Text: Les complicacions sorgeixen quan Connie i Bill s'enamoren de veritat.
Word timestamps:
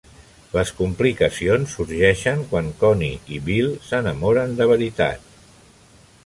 Les 0.53 0.69
complicacions 0.77 1.75
sorgeixen 1.79 2.41
quan 2.53 2.71
Connie 2.79 3.21
i 3.37 3.39
Bill 3.51 3.69
s'enamoren 3.91 4.57
de 4.63 4.69
veritat. 4.75 5.31